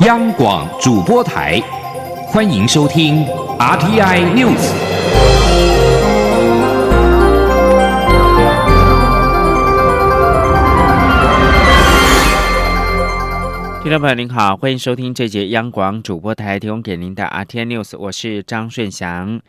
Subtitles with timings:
[0.00, 1.60] 央广主播台，
[2.26, 3.24] 欢迎收听
[3.60, 4.72] RTI News。
[13.82, 19.40] 听众朋友您好，欢迎收听这节央广主播台提供给您的 RTI News，我是张顺祥。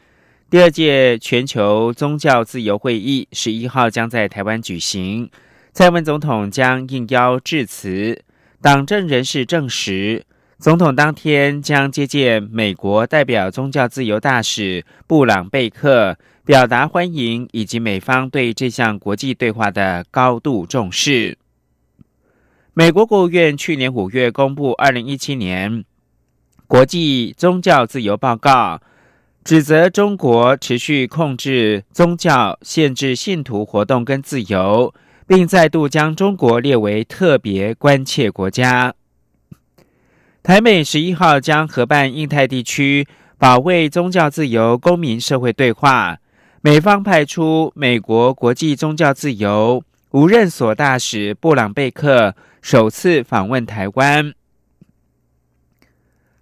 [0.52, 5.32] 第二届全球宗教自由会议十一号将在台湾举行，
[5.73, 8.21] 蔡文总统将应邀致辞。
[8.62, 10.23] 党政人士证实。
[10.66, 21.38] 总统当天将接见美国代表宗教自由大使布朗贝克，表达欢迎以及美方对这项国际对话的高度重视。
[22.73, 25.86] 美国国务院去年五月公布《二零一七年
[26.66, 28.78] 国际宗教自由报告》，
[29.44, 34.92] 指责中国持续控制宗教、限制信徒活动跟自由，
[35.28, 38.95] 并再度将中国列为特别关切国家。
[40.45, 43.08] 台美十一号将合办印太地区
[43.39, 46.20] 保卫宗教自由公民社会对话，
[46.61, 54.36] 美方派出美国国际宗教自由无任所大使布朗贝克首次访问台湾。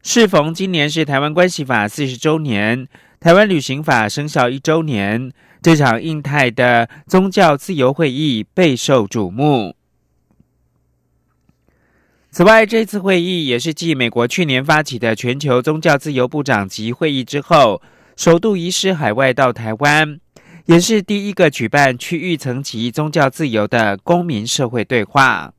[0.02, 2.85] 适逢今年是台湾关系法四十周年，
[3.22, 9.78] 台湾旅行法生效一周年，这场印太的宗教自由会议备受瞩目。
[12.34, 17.80] 此外，这次会议也是继美国去年发起的全球宗教自由部长级会议之后，
[18.16, 20.20] 首度移师海外到台湾，
[20.66, 25.53] 也是第一个举办区域层级宗教自由的公民社会对话。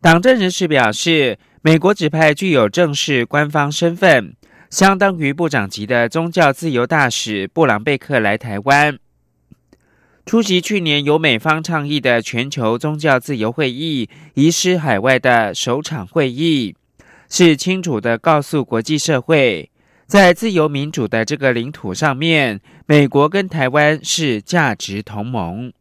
[0.00, 4.34] 党政人士表示，美国指派具有正式官方身份，
[4.68, 8.98] 相当于部长级的宗教自由大使布朗贝克来台湾。
[10.26, 16.74] 出席去年由美方倡议的全球宗教自由会议移师海外的首场会议，
[17.30, 19.70] 是清楚的告诉国际社会，
[20.08, 25.72] 在自由民主的这个领土上面，美国跟台湾是价值同盟。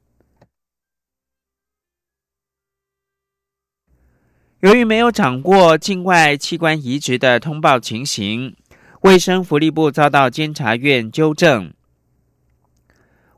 [4.60, 8.56] 由于没有掌握境外器官移植的通报情形，
[9.02, 11.74] 卫生福利部遭到监察院纠正。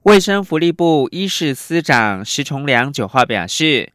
[0.08, 3.92] 卫生福利部医事司长石崇良九号表示，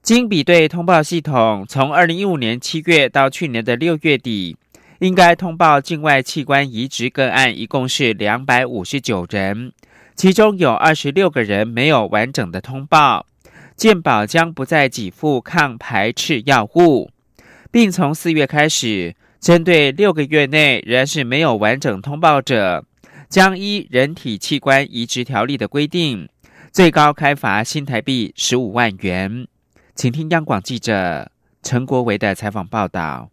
[0.00, 4.56] 经比对通报系统，从二零一五年七月到去年的六月底，
[5.00, 9.72] 应该通报境外器官移植个案一共是两百五十九人，
[10.14, 13.26] 其中有二十六个人没有完整的通报，
[13.74, 17.10] 健保将不再给付抗排斥药物，
[17.72, 22.84] 并从四月开始，针对六个月内仍然是没有完整通报者。
[23.32, 26.28] 将依人体器官移植条例的规定，
[26.70, 29.48] 最高开罚新台币十五万元。
[29.94, 31.32] 请听央广记者
[31.62, 33.31] 陈国维的采访报道。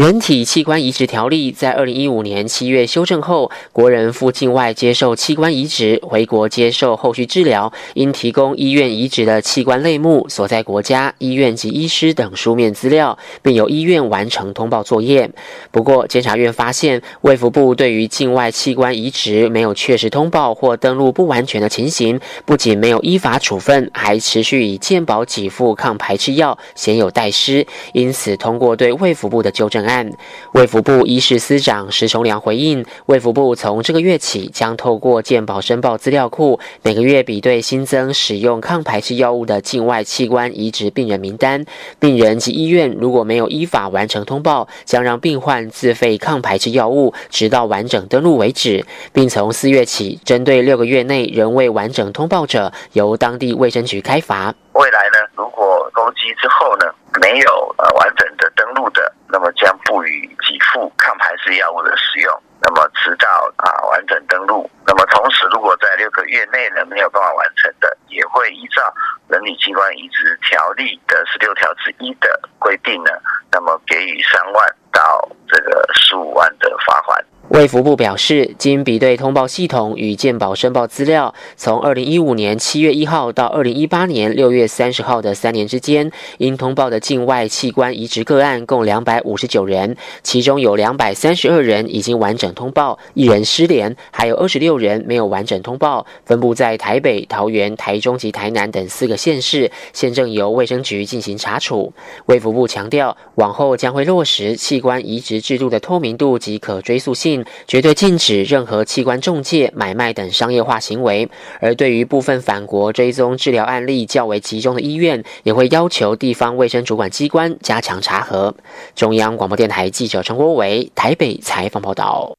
[0.00, 15.30] 人体器官移植条例在二零一五年七月修正后，国人赴境外接受器官移植，回国接受后续治疗，应提供医院移植的器官类目、所在国家、医院及医师等书面资料，并由医院完成通报作业。
[15.70, 27.66] 不过，监察院发现，卫福部对于境外器官移植没有确实通报或登录不完全的情形，不仅没有依法处分，还持续以健保给付抗排斥药，鲜有代失。
[27.92, 30.10] 因此，通过对卫福部的纠正案案。
[30.52, 41.64] 卫福部医事司长石崇良回应，卫福部从这个月起将透过健保申报资料库，每个月比对新增使用抗排斥药物的境外器官移植病人名单。
[41.98, 48.86] 病人及医院如果没有依法完成通报，将让病患自费抗排斥药物，直到完整登录为止。
[49.12, 54.54] 并从四月起，针对六个月内仍未完整通报者，由当地卫生局开罚。
[54.72, 56.86] 未来呢，如果攻击之后呢，
[57.20, 59.12] 没有呃完整的登录的。
[59.32, 64.68] 那么将不予给付抗排斥药物的使用，那么直到啊完整登录。
[64.86, 68.82] 那么同时，如果在六个月内呢没有办法完成的，也会依照
[69.28, 73.10] 人体器官移植条例的十六条之一的规定呢，
[73.52, 77.24] 那么给予三万到这个十五万的罚款。
[77.48, 101.92] 卫福部表示，经比对通报系统与健保申报资料，从二零一五年七月一号到二零一八年六月三十号的三年之间，应通报的境外器官移植个案共两百五十九人，其中有两百三十二人已经完整通报，一人失联，还有二十六人没有完整通报，分布在台北、桃园、台中及台南等四个县市，现正由卫生局进行查处。
[102.26, 107.29] 卫福部强调，往后将会落实器官移植制度的透明度及可追溯性。
[107.66, 111.28] 绝对禁止任何器官中介、买卖等商业化行为。
[111.60, 118.54] 而对于部分返国追踪治疗案例较为集中的医院，也会要求地方卫生主管机关加强查核。
[118.94, 122.36] 中央广播电台记者陈国伟台北采访报道。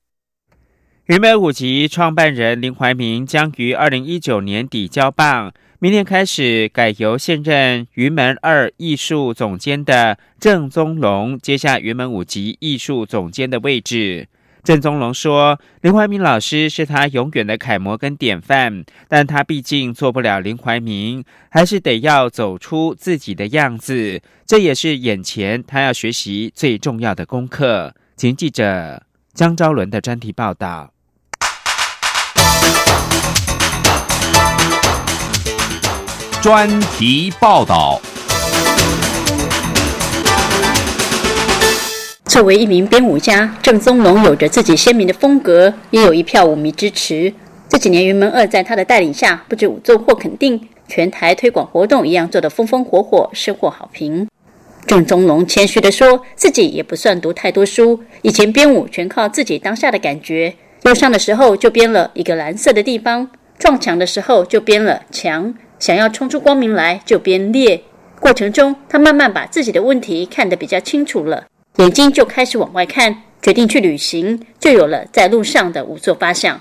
[1.07, 14.27] 云门舞集创办人林怀民将于二零一九年底交棒，明天开始改由现任云门二艺术总监的郑宗龙接下云门舞集艺术总监的位置。
[14.63, 29.01] 郑宗龙说：“林怀民老师是他永远的楷模跟典范，但他毕竟做不了林怀民，还是得要走出自己的样子，这也是眼前他要学习最重要的功课。”请记者
[29.33, 30.93] 江昭伦的专题报道。
[36.39, 37.99] 专题报道。
[42.31, 47.33] 作为一名编舞家，郑宗龙有着自己鲜明的风格，也有一票舞迷支持。
[47.67, 54.25] 这几年，云门二在他的带领下，不止舞作获肯定，全台推广活动一样做得风风火火，收获好评。
[54.87, 60.55] 郑宗龙谦虚地说，自己也不算读太多书，以前编舞全靠自己当下的感觉。
[60.83, 63.29] 忧伤的时候就编了一个蓝色的地方，
[63.59, 65.53] 撞墙的时候就编了墙。
[65.79, 67.83] 想要冲出光明来，就编裂。
[68.21, 71.47] 过程中，他慢慢把自己的问题看得比较清楚了，
[71.77, 76.59] 眼睛就开始往外看，决定去旅行，就有了在路上的五座发想。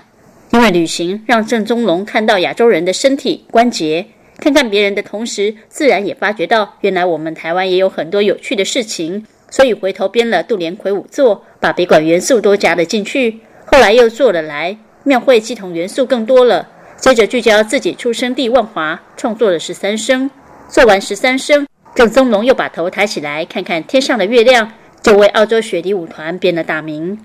[0.51, 4.05] 因为旅行让郑宗龙看到亚洲人的身体关节，
[4.37, 13.39] 看看别人的同时，自然也发觉到原来我们台湾也有很多有趣的事情，所以回头编了杜连魁五座，把别馆元素都加了进去。
[13.65, 16.67] 后来又做了来庙会系统元素更多了。
[16.97, 20.29] 接着聚焦自己出生地万华，创作了十三声。
[20.69, 27.17] 做完十三声，郑宗龙又把头抬起来看看天上的月亮，就为澳洲雪梨舞团编了大名。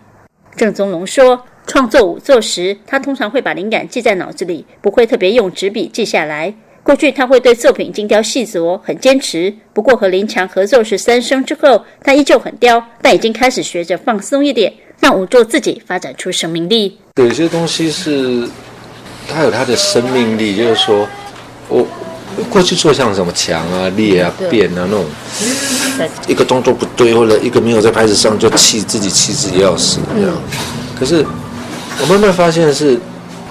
[0.56, 6.55] 郑宗龙说，创作舞作时，他通常会把灵感记在脑子里，不会特别用纸笔记下来。
[6.82, 9.52] 过去他会对作品精雕细琢，很坚持。
[9.73, 16.99] 不过和林强合作十三声之后，他依旧很刁，但已经开始学着放松一点，让舞作自己发展出生命力。
[17.17, 18.49] 有些东西是。
[19.29, 21.05] 它有它的生命力，就是说，
[21.69, 21.84] 我
[22.50, 25.05] 过去做像什么墙啊、裂啊、变啊那种，
[26.26, 30.31] 一个动作不对，或者一个没有在拍子上就气自己气自己要死这样。
[30.99, 31.25] 可是
[32.00, 32.99] 我慢慢发现是，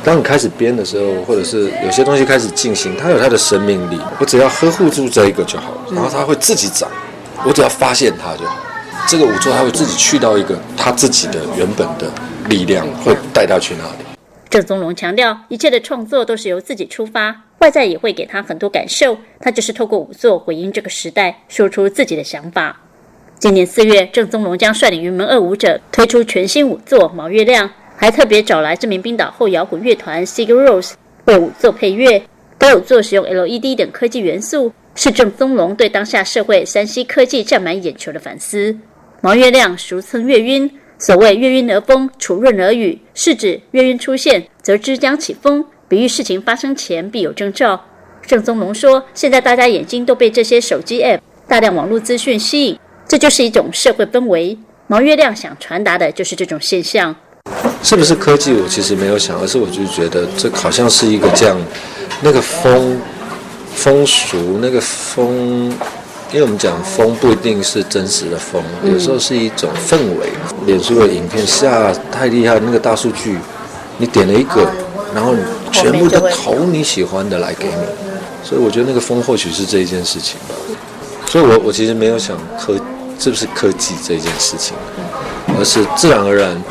[0.03, 3.99] 当你开始编的时候，或者是有些东西开始进行，它有它的生命力。
[4.19, 6.87] 我只要呵护住这一个就好了，然后它会自己长。
[7.43, 8.55] 我只要发现它就好。
[9.07, 12.07] 这个舞作它会自己去到一个它自己的原本的
[12.49, 14.14] 力量，会带它去那里。
[14.55, 19.17] 郑宗龙强调，一切的创作都是由自己出发，外在也会给他很多感受。
[19.37, 22.79] 他就是透过舞作回应这个时代，说出自己的想法。
[23.37, 27.67] 今年四月，郑宗龙将率领云门二舞者推出全新舞作《毛月亮》，
[27.97, 30.93] 还特别找来知名冰岛后摇滚乐团 Sigur Rós
[31.25, 32.23] 为舞作配乐。
[32.57, 38.71] 该舞作使用 LED 等科技元素，是郑宗龙对当下社会山西科技占满眼球的反思。
[39.19, 40.71] 《毛月亮》俗称月晕。
[40.97, 47.79] 所谓月晕而风，楚润而雨，是指月晕出现，则之将起风，比喻事情发生前必有征兆。
[48.25, 54.57] 郑宗龙说：“现在大家眼睛都被这些手机 App、大量网络资讯吸引，这就是一种社会氛围。
[54.87, 57.15] 毛月亮想传达的就是这种现象。
[57.83, 58.53] 是不是科技？
[58.53, 61.55] 我其实没有想，而是我就觉得这好像是一个这样，
[62.23, 62.99] 那个风
[63.75, 65.71] 风俗，那个风。”
[66.35, 70.27] 因为我们讲风不一定是真实的风，有时候是一种氛围。
[70.65, 73.37] 脸书的影片下太厉害，那个大数据，
[73.97, 74.69] 你点了一个，
[75.13, 75.33] 然后
[75.71, 77.73] 全部都投你喜欢的来给你，
[78.43, 80.55] 所以我觉得那个风或许是这一件事情吧。
[81.25, 82.77] 所以我我其实没有想科
[83.17, 84.75] 是不是科技这件事情，
[85.57, 86.61] 而是自然而然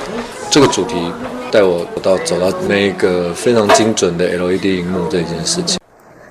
[0.51, 1.11] 这个主题
[1.51, 5.79] 带我到走到那个非常精准的 LED 荧幕这件事情。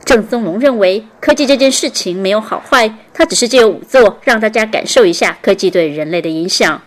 [0.05, 6.81] 郑松龙认为，科技这件事情没有好坏，他只是借由舞作让大家感受一下科技对人类的影响。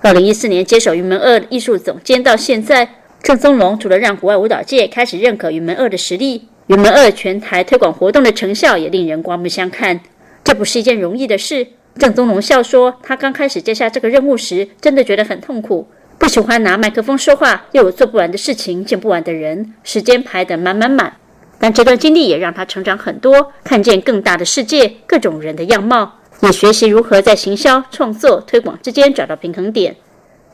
[0.00, 2.88] 二零一四年接手云门二艺术总监到现在，
[3.22, 10.00] 郑宗龙除了让国外舞蹈界开始认可云门二的实力，云门二全台推广活动的成效也令人刮目相看。
[10.44, 11.66] 这不是一件容易的事。
[11.98, 21.14] 郑宗龙笑说，他刚开始接下这个任务时，真的觉得很痛苦，不喜欢拿麦克风说话，又有做不完的事情，见不完的人，时间排得满满满。
[21.58, 29.96] 但这段经历也让他成长很多，看见更大的世界，各种人的样貌，也学习如何在行销、创作、推广之间找到平衡点。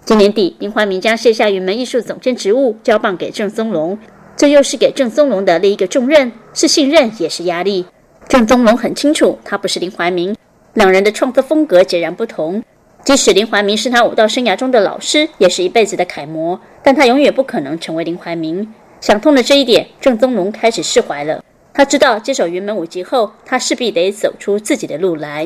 [0.05, 3.99] 今年底，林怀民将卸下云门艺术总监职务，交棒给郑松龙，
[4.37, 7.85] 这又是给郑松龙的另一个重任，是信任也是压力。
[8.29, 10.35] 郑松龙很清楚，他不是林怀民，
[10.73, 12.63] 两人的创作风格截然不同。
[13.05, 18.67] 即使林怀民是他武道生涯中的老师，也是一辈子的楷模，但他永远不可能成为林怀民。
[19.05, 21.45] 想通了这一点，郑宗龙开始释怀了。
[21.75, 25.45] 他知道接手云门舞集后，他势必得走出自己的路来。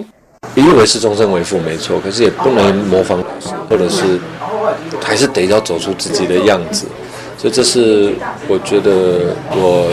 [0.54, 3.20] 以为是终身为父没错，可是也不能模仿，
[3.68, 4.20] 或者是
[5.02, 6.86] 还是得要走出自己的样子。
[7.36, 8.14] 所以这是
[8.46, 9.90] 我觉得我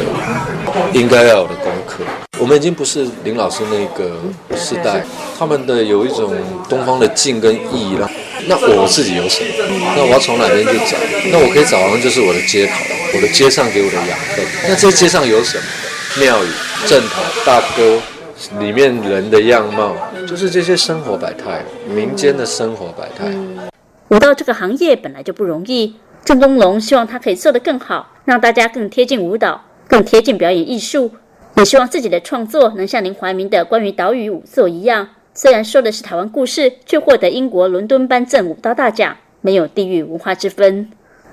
[0.93, 2.03] 应该要有的功课。
[2.39, 4.15] 我们已经不是林老师那个
[4.55, 5.03] 时代，
[5.39, 6.31] 他们的有一种
[6.69, 8.07] 东方的静跟意了。
[8.47, 9.93] 那我自己有什么？
[9.95, 10.97] 那我要从哪边去找？
[11.31, 12.73] 那我可以找的就是我的街头，
[13.15, 14.45] 我的街上给我的养分。
[14.67, 15.63] 那这街上有什么？
[16.17, 16.47] 庙宇、
[16.87, 17.99] 正堂、大哥，
[18.59, 19.95] 里面人的样貌，
[20.27, 23.33] 就是这些生活百态，民间的生活百态。
[24.09, 25.95] 舞蹈这个行业本来就不容易。
[26.23, 31.11] 郑东龙希望他可以做得更好，让大家更贴近舞蹈，更贴近表演艺术。
[31.57, 35.07] 也希望自己的创作能像林怀民的关于岛屿舞作一样，
[35.37, 40.89] 虽然说的是台湾故事，却获得英国伦敦颁赠武道大奖，没有地域文化之分。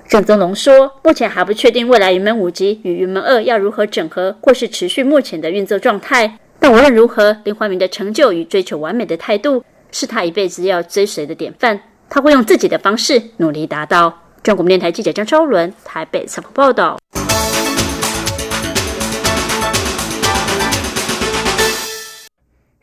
[0.09, 6.37] 郑宗龙说，目前还不确定未来云门舞集与云门二要如何整合，或是持续目前的运作状态。
[6.59, 11.79] 但无论如何，林怀民的成就与追求完美的态度，是他一辈子要追随的典范。
[12.09, 14.13] 他会用自己的方式努力达到。
[14.43, 16.99] 中国电台记者张超伦台北采访报道。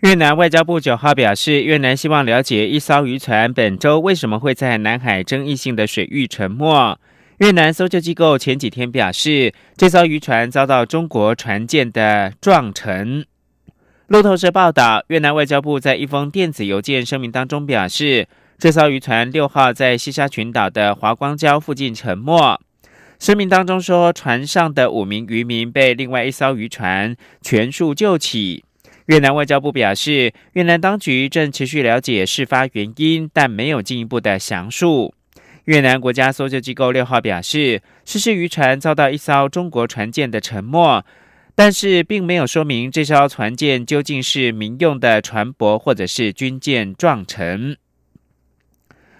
[0.00, 6.98] 越南外交部九号表示，越南希望了解一艘渔船本周为什么会在南海争议性的水域沉没。
[7.38, 13.26] 越南搜救机构前几天表示，这艘渔船遭到中国船舰的撞沉。
[14.06, 18.26] 路透社报道，越南外交部在一封电子邮件声明当中表示。
[18.58, 22.60] 这艘渔船六号在西沙群岛的华光礁附近沉没。
[23.18, 28.64] 声明当中说，船上的五名渔民被另外一艘渔船全数救起。
[29.10, 35.12] 越南外交部表示，越南当局正持续了解事发原因，但没有进一步的详述。
[35.64, 41.02] 越南国家搜救机构六号表示，失事渔船遭到一艘中国船舰的沉没，
[41.56, 47.76] 但是并没有说明这艘船舰究竟是民用的船舶或者是军舰撞沉。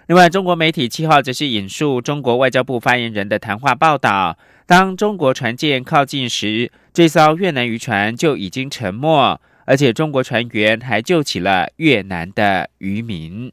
[0.06, 13.52] 另外，中国媒体七号则是引述中国外交部发言人的谈话报道：当中国船舰靠近时，这艘越南渔船就已经沉没，而且中国船员还救起了越南的渔民。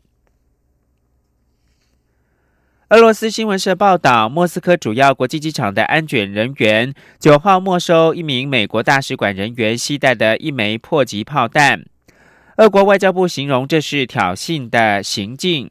[2.89, 11.85] 俄罗斯新闻社报道，莫斯科主要国际机场的安检人员九号没收一名美国大使馆人员携带的一枚迫击炮弹。
[12.55, 15.69] 俄国外交部形容这是挑衅的行径。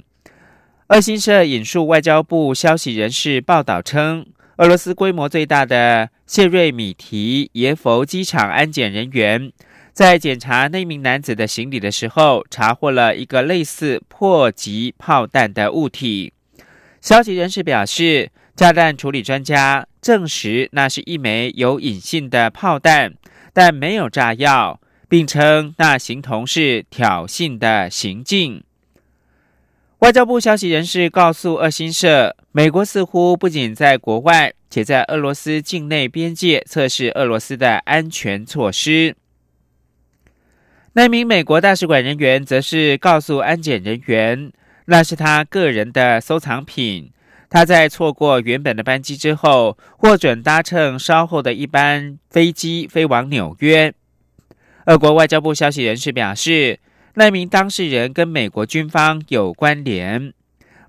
[0.86, 4.24] 俄新社引述外交部消息人士报道称，
[4.58, 9.50] 俄罗斯规模最大的谢瑞米提耶佛机场安检人员
[9.96, 16.34] 在检查那名男子的行李的时候，查获了一个类似迫击炮弹的物体。
[17.00, 23.14] 消息人士表示，炸弹处理专家证实那是一枚有引信的炮弹，
[23.54, 28.62] 但没有炸药，并称那形同是挑衅的行径。
[30.00, 39.16] 外交部消息人士告诉俄新社，美国似乎不仅在国外，且在俄罗斯境内边界测试俄罗斯的安全措施。
[40.96, 44.50] 那名美国大使馆人员则是告诉安检人员，
[44.86, 47.12] 那是他个人的收藏品。
[47.50, 53.92] 他在错过原本的班机之后，获准搭乘稍后的一班飞机飞往纽约。
[54.86, 56.80] 俄国外交部消息人士表示。
[57.18, 60.34] 那名当事人跟美国军方有关联。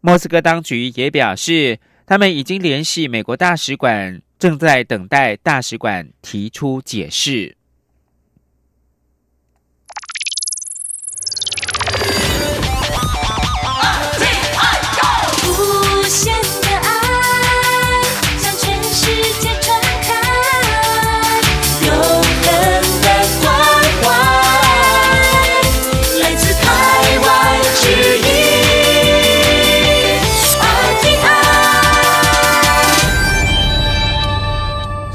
[0.02, 7.56] 莫斯科当局也表示，他们已经联系美国大使馆，正在等待大使馆提出解释。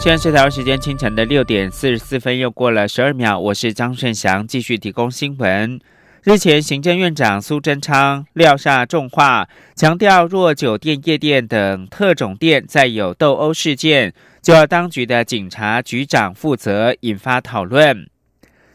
[0.02, 3.38] 现在是台湾时间清晨的六点四十四分，又过了十二秒。
[3.38, 5.78] 我是张顺祥，继续提供新闻。
[6.25, 18.09] 日前，行政院长苏贞昌撂下重话，强调若酒店、夜店等特种店再有斗殴事件，就要当局的警察局长负责，引发讨论。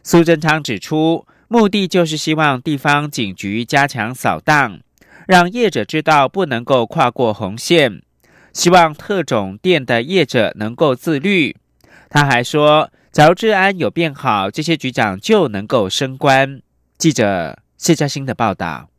[0.03, 4.79] 苏贞昌指出，目的就是希望地方警局加强扫荡，
[5.27, 8.01] 让业者知道不能够跨过红线。
[8.57, 11.55] 希望特种店的业者能够自律。
[12.09, 16.59] 他还说，假如治安有变好，这些局长就能够升官。
[16.97, 18.89] 记者谢嘉欣的报道。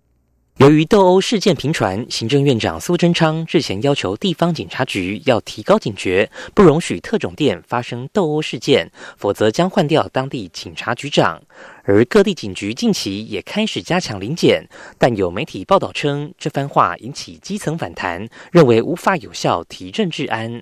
[0.58, 11.40] 由于斗殴事件频传，行政院长苏贞昌日前要求地方警察局要提高警觉，不容许特种店发生斗殴事件，否则将换掉当地警察局长。
[11.84, 20.60] 而各地警局近期也开始加强临检，但有媒体报道称，这番话引起基层反弹，认为无法有效提振治安。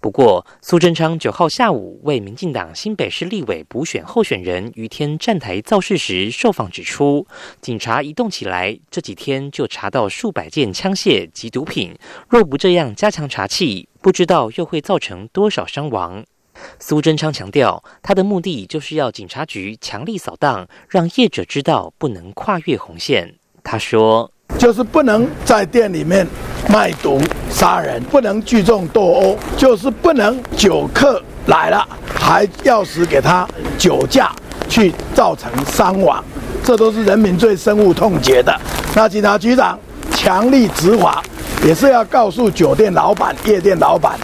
[0.00, 7.26] 不过，苏贞昌九号下午为民进党新北市立委补选候选人于天站台造势时受访指出，
[7.60, 11.96] 警察一动起来，这几天就查到数百件枪械及毒品。
[12.28, 16.24] 若不这样加强查缉，不知道又会造成多少伤亡。
[16.78, 23.34] 苏贞昌强调，他的目的就是要警察局强力扫荡，让业者知道不能跨越红线。
[23.62, 26.26] 他说：“就是不能在店里面。”
[26.68, 33.46] 卖毒杀人不能聚众斗殴，就是不能酒客来了还要匙给他
[33.78, 34.32] 酒驾
[34.68, 36.24] 去造成伤亡，
[36.64, 38.52] 这都是人民最深恶痛绝的。
[38.96, 39.78] 那警察局长
[40.10, 41.22] 强力执法，
[41.64, 44.18] 也是要告诉酒店老板、夜店老板，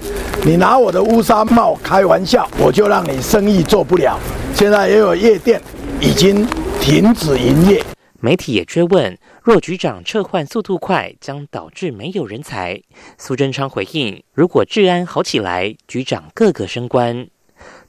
[0.45, 4.19] 你拿我的乌纱帽开玩笑，我就让你生意做不了。
[4.53, 5.63] 现在也有夜店
[6.01, 6.45] 已经
[6.81, 7.81] 停止营业。
[8.19, 9.17] 媒体也追问。
[9.45, 12.81] 若局长撤换速度快，将导致没有人才。
[13.19, 17.27] 苏贞昌回应：如果治安好起来，局长个个升官。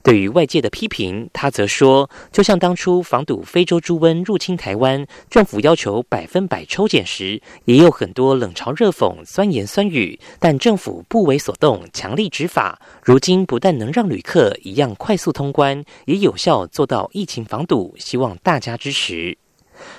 [0.02, 12.82] 对于外界的批评，他则说：就像当初防堵非洲猪瘟入侵台湾，政府要求百分百抽检时，也有很多冷嘲热讽、酸言酸语，但政府不为所动，强力执法。
[13.04, 17.96] 如今不但能让旅客一样快速通关，也有效做到疫情防堵。
[18.00, 19.38] 希望大家支持。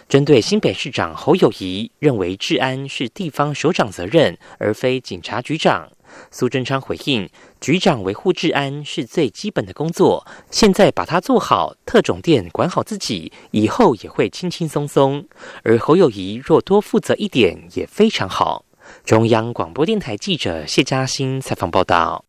[0.09, 5.91] 针对新北市长侯友谊认为治安是地方首长责任，而非警察局长，
[6.31, 7.29] 苏贞昌回应：
[7.61, 15.27] 局长维护治安是最基本的工作，现在把它做好，特种店管好自己，以后也会轻轻松松。
[15.63, 18.65] 而侯友谊若多负责一点，也非常好。
[19.05, 22.25] 中央广播电台记者谢嘉欣采访报道。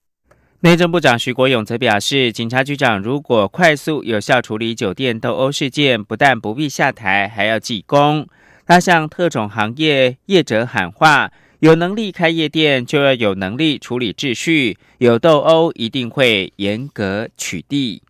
[0.65, 8.27] 内政部长徐国勇则表示，警察局长如果快速有效处理酒店斗殴事件，不但不必下台，还要记功。
[8.65, 14.79] 他向特种行业业者喊话：有能力开夜店，就要有能力处理秩序。
[14.97, 18.01] 有斗殴，一定会严格取缔。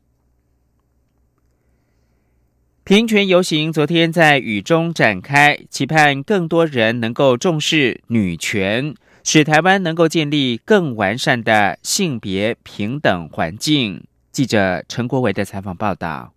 [2.86, 8.96] 平权游行昨天在雨中展开，期盼更多人能够重视女权。
[9.28, 14.06] 使台湾能够建立更完善的性别平等环境。
[14.32, 16.35] 记者陈国伟的采访报道。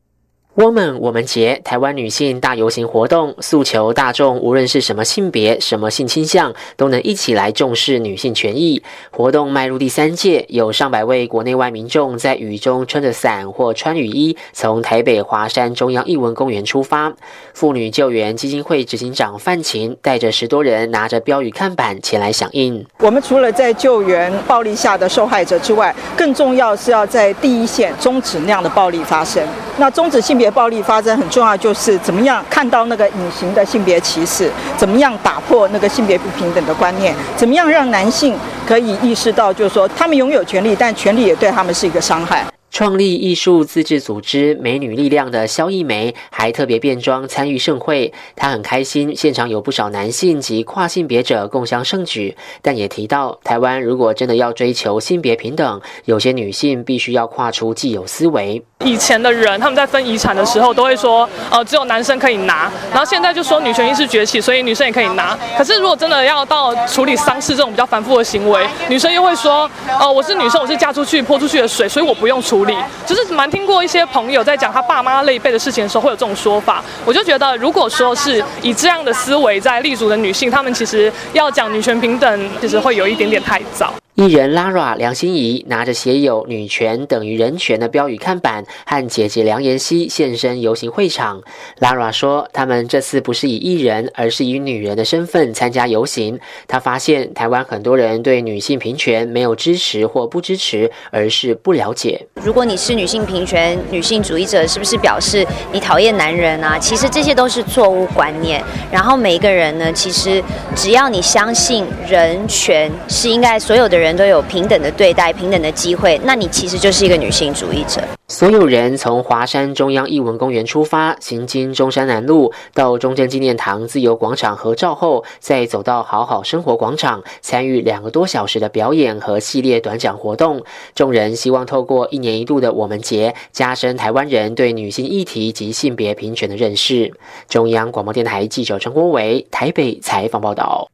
[0.59, 8.83] Woman 我们节台湾女性大游行活动，诉求大众无论是什么性别、什么性倾向，都能一起来重视女性权益。
[9.13, 17.15] 活动迈入第三届，有上百位国内外民众在雨中撑着伞或穿雨衣，从台北华山中央艺文公园出发。
[17.55, 22.85] 妇女救援基金会执行长范琴带着十多人，拿着标语看板前来响应。
[22.99, 29.47] 我们除了在救援暴力下的受害者之外，更重要是要在第一线终止那样的暴力发生。
[29.77, 30.48] 那终止性别。
[30.51, 42.47] 暴力发生很重要，就是怎么样看到那个隐形的性别歧视，怎么样打破那个性别不平等的观念，怎么样让男性可以意识到，就是说他们拥有权利，但权利也对他们是一个伤害。
[42.71, 52.37] 创立艺术自治组织“美女力量”的萧艺梅还特别变装参与盛会，她很开心，现场有不少男性及跨性别者共襄盛举。
[52.61, 58.63] 但也提到，台湾如果真的要追求性别平等，有些女性必须要跨出既有思维。
[58.85, 65.37] 以前的人他们在分遗产的时候都会说，呃，只有男生可以拿，然后现在就说女权意识崛起，所以女生也可以拿。
[65.59, 69.69] 可是如果真的要到处理丧事这种比较繁复的行为，女生又会说，
[70.01, 72.77] 呃，我是女生，我是嫁出去泼出去的水，所以我不用处理。
[73.05, 76.83] 就是蛮听过一些朋友在讲他爸妈那一辈的事情的时候，会有这种说法。
[77.05, 83.93] 我就觉得，如果说是以这样的思维在立足的女性，她们其实要讲女权平等，其实会有一点点太早。
[84.19, 91.41] 艺人 Lara 梁心怡拿着写有“女权等于人权”的标语看板，和姐姐梁妍希现身游行会场。
[91.79, 96.37] Lara 说：“他们这次不是以艺人，而是以女人的身份参加游行。
[96.67, 102.27] 她发现台湾很多人对女性平权没有支持或不支持，而是不了解。
[102.43, 106.77] 如果你是女性平权、女性主义者，是不是表示你讨厌男人啊？
[106.77, 108.61] 其实这些都是错误观念。
[108.91, 110.43] 然后每一个人呢，其实
[110.75, 118.01] 只要你相信人权是应该所有的人。”人都有平等的对待、平等的机会，那你其实就是一个女性主义者。
[118.27, 130.63] 所有人从华山中央艺文公园出发，行经中山南路到中正纪念堂自由广场合照后，再走到好好生活广场，参与两个多小时的表演和系列短讲活动。
[130.95, 137.13] 众人希望透过一年一度的我们节，加深台湾人对女性议题及性别平权的认识。
[137.49, 140.89] 中央广播电台记者陈国伟台北采访报道。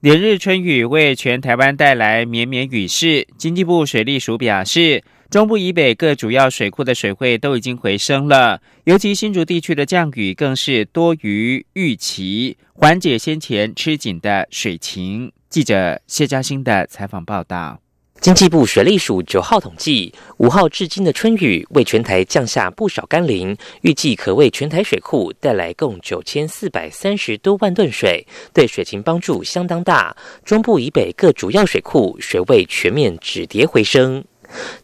[0.00, 5.02] 连日春雨为全台湾带来绵绵雨势，经济部水利署表示。
[5.30, 15.30] 中部以北各主要水库的水位都已经回升了，尤其新竹地区的降雨更是多于预期，缓解先前吃紧的水情。
[15.50, 17.78] 记者谢嘉欣的采访报道：
[18.20, 30.14] 经济部水利署九号统计，五号至今的春雨为全台降下不少甘霖，预计可为全台水库带来共九千四百三十多万吨水，对水情帮助相当大。
[30.44, 34.24] 中部以北各主要水库水位全面止跌回升。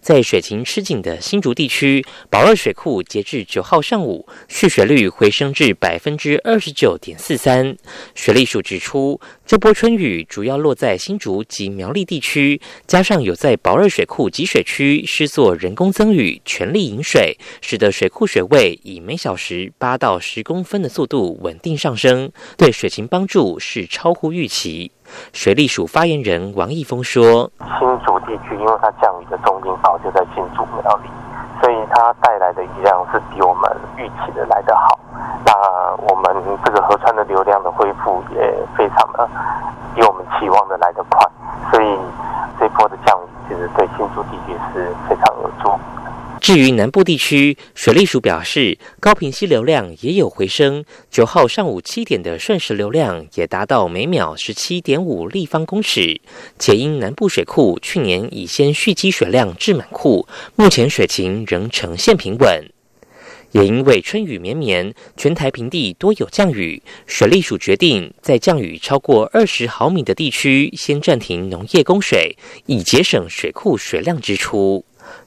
[0.01, 7.77] 在水情吃紧的新竹地区，宝二水库截至九号上午蓄水率回升至百分之二十九点四三。
[8.15, 24.91] 水利署指出，这波春雨主要落在新竹及苗栗地区，加上有在宝二水库集水区施作人工增雨，全力引水，使得水库水位以每小时八到十公分的速度稳定上升，对水情帮助是超乎预期。
[25.33, 31.11] 水利署发言人王义峰说：“新竹地区因为它降雨的中心堡就在新竹苗里，
[31.61, 34.99] 所以它带来的雨量是比我们预期的来得好。
[35.45, 35.53] 那
[36.09, 39.29] 我们这个河川的流量的恢复也非常的
[39.95, 41.29] 比我们期望的来得快，
[41.71, 41.99] 所以
[42.59, 45.71] 这波的降雨其实对新竹地区是非常有助。”
[46.45, 50.85] 至于南部地区，水利署表示，高频溪流量也有回升。
[51.11, 56.21] 九号上午七点的瞬时流量也达到每秒十七点五立方公尺，
[56.59, 62.71] 且因南部水库去年已先蓄积水量至满库，目前水情仍呈现平稳。
[63.53, 74.85] 也因为春雨绵绵，全台平地多有降雨，水利署决定在降雨超过二十毫米的地区先暂停农业供水，以节省水库水量支出。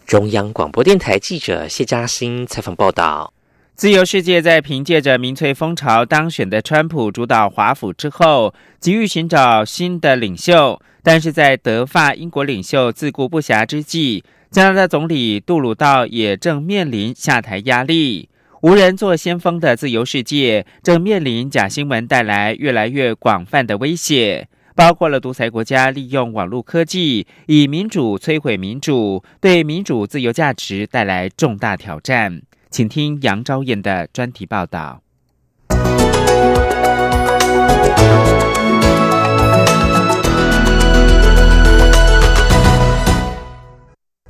[0.07, 3.33] 中央广播电台记者谢嘉欣采访报道：
[3.75, 10.79] 自由世界在凭借着民粹风潮当选的川普主导华府之后，急于寻找新的领袖。
[11.03, 18.29] 但是在德法英国领袖自顾不暇之际，加拿大总理杜鲁道也正面临下台压力。
[18.61, 24.47] 无人做先锋的自由世界，正面临假新闻带来越来越广泛的威胁。
[24.77, 32.43] 包括了独裁国家利用网络科技以民主摧毁民主，对民主自由价值带来重大挑战。
[32.69, 35.01] 请听杨昭燕的专题报道。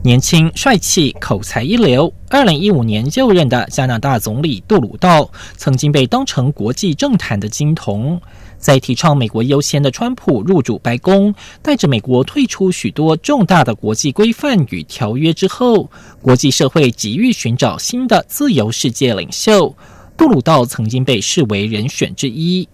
[0.04, 8.20] 年轻、帅气、口才一流，二零一五年就任的加拿大总理杜鲁道，曾经被当成国际政坛的金童。
[8.60, 15.90] 在提倡美国优先的川普入主白宫，带着美国退出许多重大的国际规范与条约之后，
[16.22, 19.76] 国际社会急于寻找新的自由世界领袖。
[20.16, 22.68] 杜鲁道曾经被视为人选之一。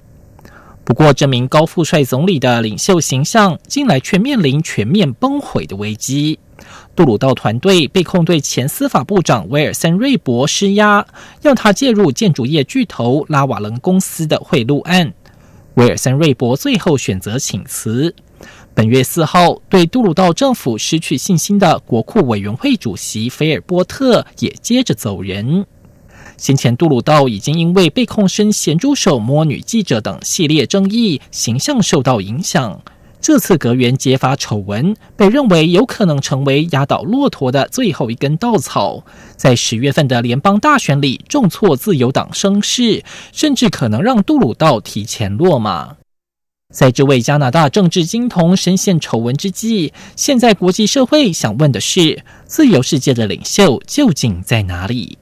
[0.86, 6.38] 不过，这名高富帅总理的领袖形象，近来却面临全面崩毁的危机。
[6.95, 11.06] 杜鲁道团队被控对前司法部长威尔森·瑞博施压，
[11.41, 15.13] 要他介入建筑业巨头拉瓦伦公司的贿赂案。
[15.76, 18.13] 威尔森·瑞博最后选择请辞。
[18.76, 25.65] 本月四号，对杜鲁道政府失去信心的国库委员会主席菲尔波特也接着走人。
[26.38, 32.82] 先前，杜鲁道已经因为被控生咸猪手摸女记者等系列争议，形象受到影响。
[33.23, 39.01] 这次阁员揭发丑闻，被认为有可能成为压倒骆驼的最后一根稻草，
[39.38, 45.95] 在十月份的联邦大选里重挫自由党声势，甚至可能让杜鲁道提前落马。
[46.73, 55.17] 在这位加拿大政治金童深陷丑闻之际，现在国际社会想问的是：自由世界的领袖究竟在哪里？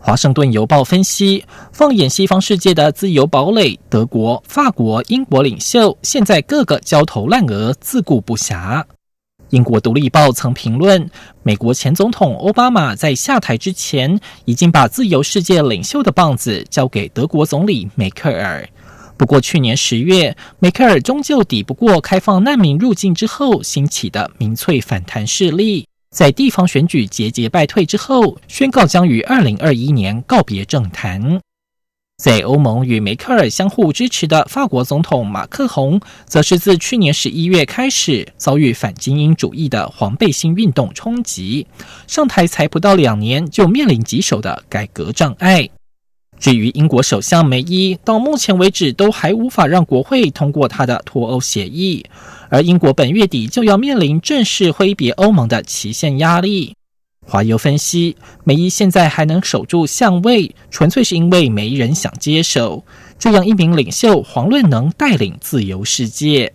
[0.00, 8.82] 华盛顿邮报分析，放眼西方世界的自由堡垒，德国、法国、英国领袖现在个个焦头烂额，自顾不暇。
[9.50, 11.10] 英国独立报曾评论，
[11.42, 18.66] 美国前总统奥巴马在下台之前，已经把自由世界领袖的棒子交给德国总理梅克尔。
[19.16, 25.87] 不过去年十月，梅克尔终究抵不过开放难民入境之后兴起的民粹反弹势力。
[26.10, 31.40] 在地方选举节节败退之后，宣告将于二零二一年告别政坛。
[32.16, 41.66] 在欧盟与梅克尔相互支持的法国总统马克宏，则是自去年十一月开始遭遇反精英主义的黄背心运动冲击，
[42.08, 45.68] 上台才不到两年，就面临棘手的改革障碍。
[46.38, 52.04] 至于英国首相梅伊，到目前为止都还无法让国会通过他的脱欧协议，
[52.48, 56.74] 而英国本月底就要面临正式挥别欧盟的期限压力。
[57.26, 62.82] 华油分析，梅伊现在还能守住相位，纯粹是因为没人想接手。
[63.18, 66.54] 这样一名领袖，遑论能带领自由世界。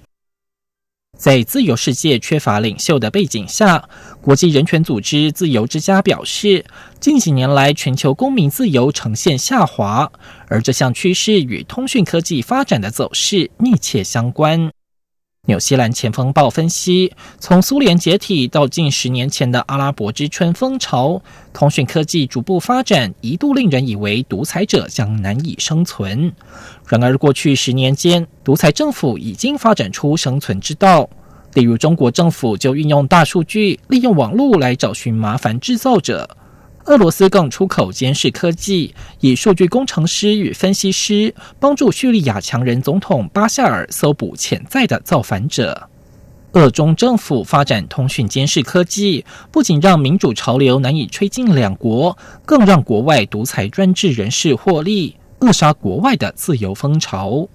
[1.24, 3.88] 在自由世界缺乏领袖的背景下，
[4.20, 6.66] 国际人权组织自由之家表示，
[7.00, 10.12] 近几年来全球公民自由呈现下滑，
[10.50, 14.70] 而这项趋势与通讯科技发展的走势密切相关。
[15.46, 26.32] 纽西兰前锋报分析，从苏联解体到近十年前的阿拉伯之春风潮，通讯科技逐步发展，一度令人以为独裁者将难以生存。
[26.88, 31.10] 然而，过去十年间，独裁政府已经发展出生存之道。
[31.56, 36.38] 例如，中国政府就运用大数据，利用网络来找寻麻烦制造者。
[36.86, 45.90] 俄罗斯更出口监视科技，以数据工程师与分析师帮助叙利亚强人总统巴夏尔搜捕潜在的造反者。
[46.52, 57.48] 俄中政府发展通讯监视科技，不仅让民主潮流难以吹进两国，更让国外独裁专制人士获利，扼杀国外的自由风潮。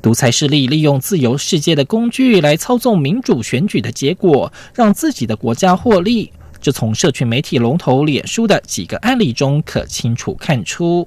[0.00, 6.32] 独裁势力利用自由世界的工具来操纵民主选举的结果，让自己的国家获利。
[6.62, 11.06] 这从社群媒体龙头脸书的几个案例中可清楚看出。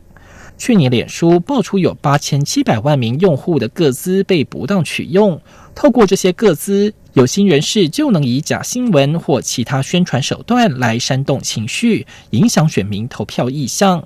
[0.58, 5.42] 去年，脸书爆出有八千七百万名用户的个资被不当取用，
[5.74, 14.06] 透过这些个资，有心人士就能以假新闻或其他宣传手段来煽动情绪，影响选民投票意向。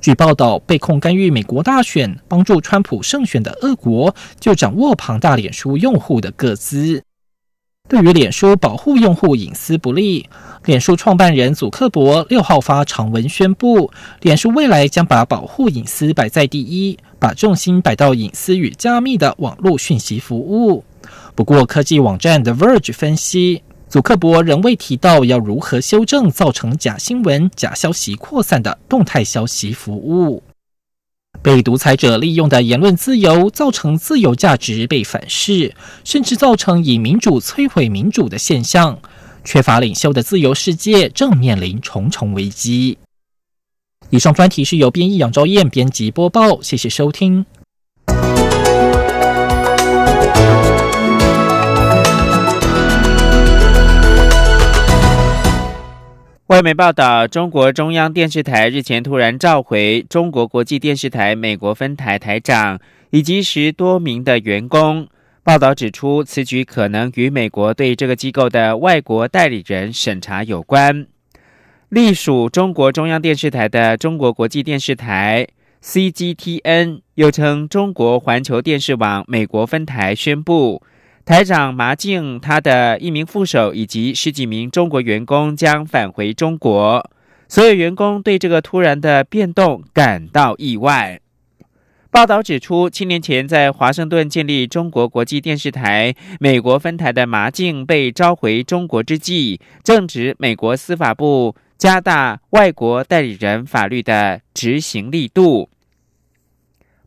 [0.00, 7.02] 据报道，被控干预美国大选、帮助川普胜选的俄国，就掌握庞大脸书用户的个资。
[7.88, 10.28] 对于脸书保护用户隐私不利，
[10.64, 13.90] 脸书创办人祖克伯六号发长文宣布，
[14.22, 20.82] 脸书未来将把保护隐私摆在第一，把重心摆到隐私与加密的网络讯息服务。
[21.36, 30.42] 不过，科技网站 The Verge 分析，祖克伯仍未提到要如何修正造成假新闻、假消息扩散的动态消息服务。
[31.42, 38.98] 被独裁者利用的言论自由，造成自由价值被反噬，甚至造成以民主摧毁民主的现象。
[39.44, 42.98] 缺乏领袖的自由世界正面临重重危机。
[44.10, 47.46] 以上专题是由编译杨昭燕编辑播报，谢谢收听。
[56.48, 62.78] 外媒报道，中国中央电视台日前突然召回中国国际电视台美国分台台长
[63.10, 65.08] 以及十多名的员工。
[65.42, 71.08] 报道指出，此举可能与美国对这个机构的外国代理人审查有关。
[71.88, 75.48] 隶属中国中央电视台的中国国际电视台
[75.82, 80.80] （CGTN） 又称中国环球电视网美国分台宣布。
[81.26, 87.10] 台长麻静，他的一名副手以及十几名中国员工将返回中国。
[87.48, 91.20] 所有员工对这个突然的变动感到意外。
[92.12, 105.68] 报道指出，七年前在华盛顿建立中国国际电视台美国分台的麻静被召回中国之际，正值美国司法部加大外国代理人法律的执行力度。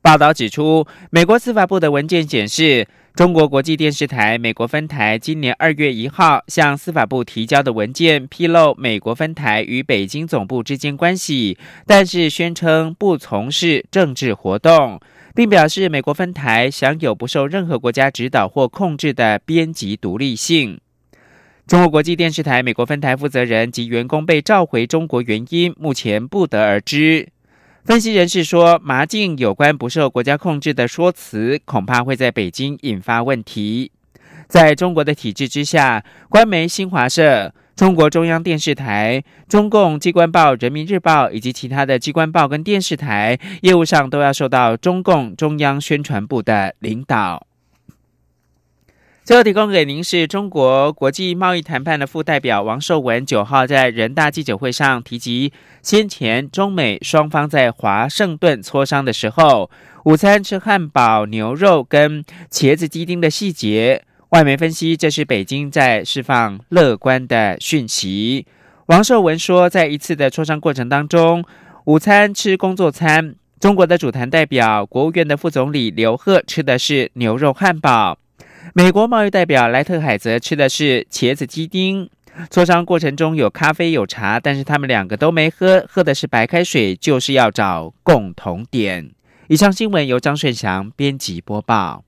[0.02, 2.86] 报道指出，美国司法部的文件显示。
[3.16, 15.02] 中国国际电视台美国分台今年二月一号向司法部提交的文件披露美国分台与北京总部之间关系，但是宣称不从事政治活动，
[15.36, 20.80] 并表示美国分台享有不受任何国家指导或控制的编辑独立性。
[21.68, 27.28] 中国国际电视台美国分台负责人及员工被召回中国原因目前不得而知。
[27.90, 33.92] 分析人士说，麻静有关不受国家控制的说辞，恐怕会在北京引发问题。
[34.48, 47.49] 在中国的体制之下，官媒新华社、中国中央电视台、中共机关报《人民日报》以及其他的机关报跟电视台，业务上都要受到中共中央宣传部的领导。
[49.30, 59.70] 最后提供给您是中国国际贸易谈判的副代表王寿文九号在人大记者会上提及，先前中美双方在华盛顿磋商的时候，
[60.06, 64.04] 午餐吃汉堡、牛肉跟茄子鸡丁的细节。
[64.30, 68.48] 外媒分析，这是北京在释放乐观的讯息。
[68.88, 71.46] 王寿文说，在一次的磋商过程当中，
[71.86, 73.36] 午餐吃工作餐。
[73.60, 78.18] 中国的主坛代表、国务院的副总理刘鹤吃的是牛肉汉堡，
[78.74, 82.10] 美国贸易代表莱特海则吃的是茄子鸡丁。
[82.50, 89.12] 磋商过程中有咖啡有茶，但是他们两个都没喝，喝的是白开水，就是要找共同点。
[89.48, 92.04] 以上新闻由张顺祥编辑播报。